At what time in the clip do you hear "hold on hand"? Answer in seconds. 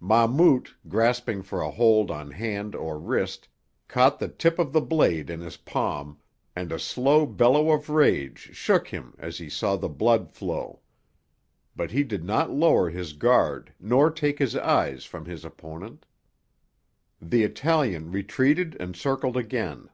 1.70-2.74